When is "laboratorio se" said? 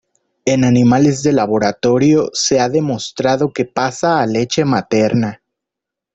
1.31-2.59